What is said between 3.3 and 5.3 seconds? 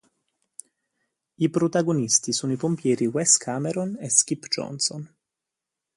Cameron e Skip Johnson.